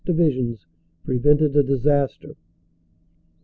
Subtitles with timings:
[0.03, 0.65] Divisions,
[1.05, 2.35] prevented a disaster.